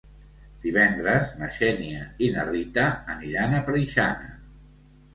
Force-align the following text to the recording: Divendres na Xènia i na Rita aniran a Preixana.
Divendres 0.63 1.29
na 1.41 1.51
Xènia 1.59 2.09
i 2.25 2.33
na 2.39 2.49
Rita 2.51 2.89
aniran 3.19 3.57
a 3.59 3.65
Preixana. 3.71 4.37